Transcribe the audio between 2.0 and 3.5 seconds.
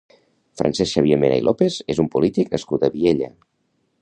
un polític nascut a Viella.